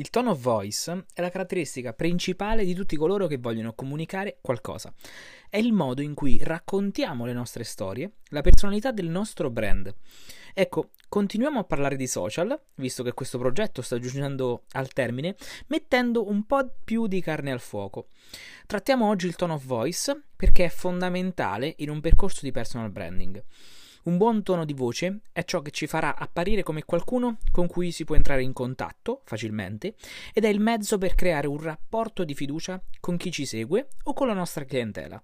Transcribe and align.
Il 0.00 0.08
tone 0.08 0.30
of 0.30 0.40
voice 0.40 1.04
è 1.12 1.20
la 1.20 1.28
caratteristica 1.28 1.92
principale 1.92 2.64
di 2.64 2.72
tutti 2.72 2.96
coloro 2.96 3.26
che 3.26 3.36
vogliono 3.36 3.74
comunicare 3.74 4.38
qualcosa. 4.40 4.94
È 5.50 5.58
il 5.58 5.74
modo 5.74 6.00
in 6.00 6.14
cui 6.14 6.40
raccontiamo 6.42 7.26
le 7.26 7.34
nostre 7.34 7.64
storie, 7.64 8.12
la 8.28 8.40
personalità 8.40 8.92
del 8.92 9.08
nostro 9.08 9.50
brand. 9.50 9.94
Ecco, 10.54 10.92
continuiamo 11.06 11.58
a 11.58 11.64
parlare 11.64 11.96
di 11.96 12.06
social, 12.06 12.58
visto 12.76 13.02
che 13.02 13.12
questo 13.12 13.36
progetto 13.36 13.82
sta 13.82 13.98
giungendo 13.98 14.62
al 14.70 14.90
termine, 14.90 15.36
mettendo 15.66 16.26
un 16.26 16.46
po' 16.46 16.66
più 16.82 17.06
di 17.06 17.20
carne 17.20 17.52
al 17.52 17.60
fuoco. 17.60 18.06
Trattiamo 18.66 19.06
oggi 19.06 19.26
il 19.26 19.36
tone 19.36 19.52
of 19.52 19.66
voice 19.66 20.18
perché 20.34 20.64
è 20.64 20.70
fondamentale 20.70 21.74
in 21.76 21.90
un 21.90 22.00
percorso 22.00 22.40
di 22.40 22.52
personal 22.52 22.88
branding. 22.88 23.44
Un 24.02 24.16
buon 24.16 24.42
tono 24.42 24.64
di 24.64 24.72
voce 24.72 25.20
è 25.30 25.44
ciò 25.44 25.60
che 25.60 25.70
ci 25.70 25.86
farà 25.86 26.16
apparire 26.16 26.62
come 26.62 26.84
qualcuno 26.84 27.36
con 27.52 27.66
cui 27.66 27.92
si 27.92 28.04
può 28.04 28.14
entrare 28.16 28.42
in 28.42 28.54
contatto 28.54 29.20
facilmente 29.26 29.94
ed 30.32 30.46
è 30.46 30.48
il 30.48 30.58
mezzo 30.58 30.96
per 30.96 31.14
creare 31.14 31.46
un 31.46 31.60
rapporto 31.60 32.24
di 32.24 32.34
fiducia 32.34 32.82
con 32.98 33.18
chi 33.18 33.30
ci 33.30 33.44
segue 33.44 33.88
o 34.04 34.14
con 34.14 34.26
la 34.26 34.32
nostra 34.32 34.64
clientela. 34.64 35.22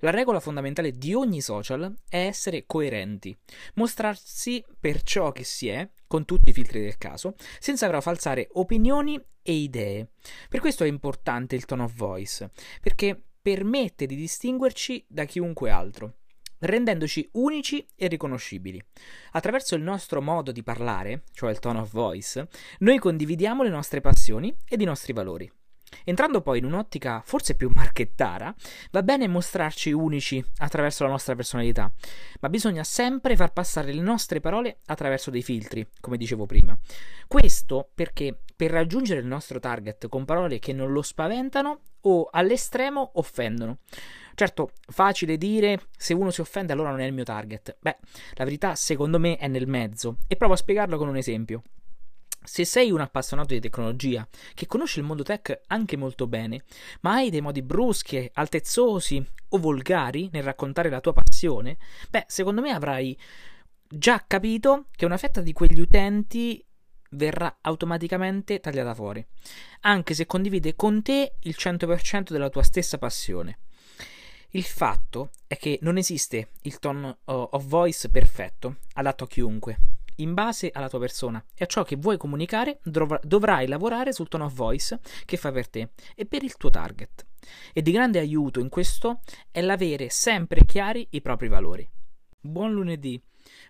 La 0.00 0.10
regola 0.10 0.40
fondamentale 0.40 0.98
di 0.98 1.14
ogni 1.14 1.40
social 1.40 1.94
è 2.08 2.16
essere 2.16 2.64
coerenti, 2.66 3.36
mostrarsi 3.74 4.64
per 4.80 5.02
ciò 5.02 5.30
che 5.30 5.44
si 5.44 5.68
è, 5.68 5.88
con 6.08 6.24
tutti 6.24 6.50
i 6.50 6.52
filtri 6.52 6.80
del 6.80 6.98
caso, 6.98 7.36
senza 7.60 7.86
però 7.86 8.00
falsare 8.00 8.48
opinioni 8.54 9.22
e 9.40 9.52
idee. 9.52 10.08
Per 10.48 10.58
questo 10.58 10.82
è 10.82 10.88
importante 10.88 11.54
il 11.54 11.64
tone 11.64 11.82
of 11.82 11.94
voice, 11.94 12.50
perché 12.80 13.22
permette 13.40 14.06
di 14.06 14.16
distinguerci 14.16 15.04
da 15.06 15.24
chiunque 15.26 15.70
altro 15.70 16.14
rendendoci 16.60 17.28
unici 17.32 17.86
e 17.94 18.06
riconoscibili. 18.08 18.82
Attraverso 19.32 19.74
il 19.74 19.82
nostro 19.82 20.22
modo 20.22 20.52
di 20.52 20.62
parlare, 20.62 21.24
cioè 21.32 21.50
il 21.50 21.58
tone 21.58 21.80
of 21.80 21.90
voice, 21.90 22.48
noi 22.78 22.98
condividiamo 22.98 23.62
le 23.62 23.70
nostre 23.70 24.00
passioni 24.00 24.54
ed 24.68 24.80
i 24.80 24.84
nostri 24.84 25.12
valori. 25.12 25.50
Entrando 26.04 26.40
poi 26.40 26.58
in 26.58 26.64
un'ottica 26.64 27.20
forse 27.24 27.56
più 27.56 27.70
marchettara, 27.74 28.54
va 28.92 29.02
bene 29.02 29.26
mostrarci 29.28 29.92
unici 29.92 30.42
attraverso 30.58 31.04
la 31.04 31.10
nostra 31.10 31.34
personalità, 31.34 31.92
ma 32.40 32.48
bisogna 32.48 32.84
sempre 32.84 33.36
far 33.36 33.52
passare 33.52 33.92
le 33.92 34.00
nostre 34.00 34.40
parole 34.40 34.78
attraverso 34.86 35.30
dei 35.30 35.42
filtri, 35.42 35.86
come 36.00 36.16
dicevo 36.16 36.46
prima. 36.46 36.78
Questo 37.26 37.90
perché 37.94 38.40
per 38.54 38.70
raggiungere 38.70 39.20
il 39.20 39.26
nostro 39.26 39.58
target 39.58 40.08
con 40.08 40.24
parole 40.24 40.58
che 40.58 40.72
non 40.72 40.92
lo 40.92 41.02
spaventano 41.02 41.80
o 42.02 42.28
all'estremo 42.30 43.12
offendono. 43.14 43.78
Certo, 44.34 44.70
facile 44.86 45.36
dire 45.36 45.88
se 45.96 46.14
uno 46.14 46.30
si 46.30 46.40
offende 46.40 46.72
allora 46.72 46.90
non 46.90 47.00
è 47.00 47.06
il 47.06 47.12
mio 47.12 47.24
target. 47.24 47.76
Beh, 47.80 47.98
la 48.34 48.44
verità 48.44 48.74
secondo 48.74 49.18
me 49.18 49.36
è 49.36 49.48
nel 49.48 49.66
mezzo 49.66 50.18
e 50.26 50.36
provo 50.36 50.54
a 50.54 50.56
spiegarlo 50.56 50.96
con 50.96 51.08
un 51.08 51.16
esempio. 51.16 51.62
Se 52.42 52.64
sei 52.64 52.90
un 52.90 53.00
appassionato 53.00 53.52
di 53.52 53.60
tecnologia, 53.60 54.26
che 54.54 54.66
conosce 54.66 54.98
il 54.98 55.04
mondo 55.04 55.22
tech 55.22 55.60
anche 55.66 55.96
molto 55.98 56.26
bene, 56.26 56.64
ma 57.02 57.12
hai 57.14 57.28
dei 57.28 57.42
modi 57.42 57.60
bruschi, 57.60 58.30
altezzosi 58.32 59.22
o 59.50 59.58
volgari 59.58 60.30
nel 60.32 60.42
raccontare 60.42 60.88
la 60.88 61.00
tua 61.00 61.12
passione, 61.12 61.76
beh, 62.08 62.24
secondo 62.28 62.62
me 62.62 62.70
avrai 62.70 63.16
già 63.86 64.24
capito 64.26 64.86
che 64.96 65.04
una 65.04 65.18
fetta 65.18 65.42
di 65.42 65.52
quegli 65.52 65.80
utenti 65.80 66.64
verrà 67.10 67.58
automaticamente 67.60 68.60
tagliata 68.60 68.94
fuori, 68.94 69.24
anche 69.80 70.14
se 70.14 70.26
condivide 70.26 70.74
con 70.76 71.02
te 71.02 71.34
il 71.40 71.56
100% 71.58 72.30
della 72.30 72.48
tua 72.48 72.62
stessa 72.62 72.98
passione. 72.98 73.58
Il 74.52 74.64
fatto 74.64 75.30
è 75.46 75.56
che 75.56 75.78
non 75.82 75.96
esiste 75.96 76.50
il 76.62 76.80
tone 76.80 77.18
of 77.26 77.64
voice 77.66 78.08
perfetto, 78.08 78.78
adatto 78.94 79.22
a 79.22 79.28
chiunque. 79.28 79.78
In 80.16 80.34
base 80.34 80.70
alla 80.72 80.88
tua 80.88 80.98
persona 80.98 81.42
e 81.54 81.62
a 81.62 81.66
ciò 81.68 81.84
che 81.84 81.94
vuoi 81.94 82.16
comunicare, 82.16 82.80
dovrai 82.82 83.68
lavorare 83.68 84.12
sul 84.12 84.26
tone 84.26 84.44
of 84.44 84.52
voice 84.52 84.98
che 85.24 85.36
fa 85.36 85.52
per 85.52 85.68
te 85.68 85.90
e 86.16 86.26
per 86.26 86.42
il 86.42 86.56
tuo 86.56 86.68
target. 86.68 87.26
E 87.72 87.80
di 87.80 87.92
grande 87.92 88.18
aiuto 88.18 88.58
in 88.58 88.68
questo 88.68 89.20
è 89.52 89.60
l'avere 89.60 90.10
sempre 90.10 90.64
chiari 90.64 91.06
i 91.10 91.20
propri 91.20 91.46
valori. 91.46 91.88
Buon 92.40 92.72
lunedì, 92.72 93.22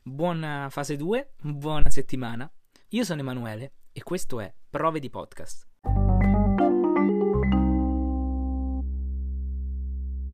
buona 0.03 0.69
fase 0.71 0.97
2, 0.97 1.35
buona 1.43 1.91
settimana. 1.91 2.51
Io 2.89 3.05
sono 3.05 3.21
Emanuele 3.21 3.73
e 3.93 4.03
questo 4.03 4.41
è 4.41 4.51
Prove 4.71 4.99
di 4.99 5.11
Podcast. 5.11 5.69